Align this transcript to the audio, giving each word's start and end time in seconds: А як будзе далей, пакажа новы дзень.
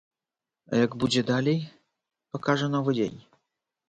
А 0.71 0.77
як 0.85 0.95
будзе 1.03 1.21
далей, 1.31 1.59
пакажа 2.33 2.71
новы 2.77 2.91
дзень. 2.97 3.19